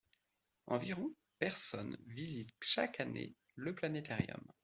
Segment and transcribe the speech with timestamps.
[0.65, 4.41] Environ personnes visitent chaque année le planétarium.